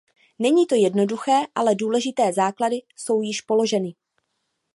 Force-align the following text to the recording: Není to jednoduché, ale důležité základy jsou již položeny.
Není 0.39 0.67
to 0.67 0.75
jednoduché, 0.75 1.41
ale 1.55 1.75
důležité 1.75 2.33
základy 2.33 2.75
jsou 2.97 3.21
již 3.21 3.41
položeny. 3.41 3.95